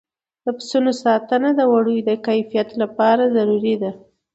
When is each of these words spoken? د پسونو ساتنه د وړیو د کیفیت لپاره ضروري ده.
د 0.43 0.45
پسونو 0.57 0.91
ساتنه 1.03 1.49
د 1.55 1.61
وړیو 1.73 2.05
د 2.09 2.11
کیفیت 2.27 2.69
لپاره 2.81 3.23
ضروري 3.35 3.75
ده. 3.81 3.91